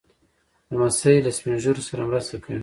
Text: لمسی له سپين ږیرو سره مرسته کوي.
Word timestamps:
لمسی 0.71 1.15
له 1.25 1.31
سپين 1.37 1.55
ږیرو 1.63 1.83
سره 1.89 2.01
مرسته 2.09 2.35
کوي. 2.43 2.59